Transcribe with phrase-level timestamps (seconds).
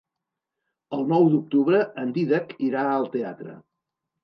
[0.97, 3.57] El nou d'octubre en Dídac irà al teatre.